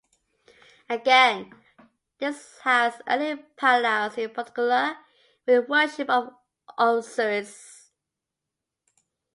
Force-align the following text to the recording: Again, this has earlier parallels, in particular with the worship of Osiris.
Again, 0.89 1.53
this 2.17 2.57
has 2.63 2.99
earlier 3.07 3.37
parallels, 3.55 4.17
in 4.17 4.31
particular 4.31 4.97
with 5.45 5.67
the 5.67 5.69
worship 5.69 6.09
of 6.09 6.33
Osiris. 6.75 7.91